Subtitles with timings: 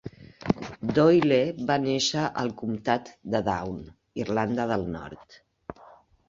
[0.99, 3.77] Doyle va néixer al comtat de Down,
[4.25, 5.39] Irlanda del Nord.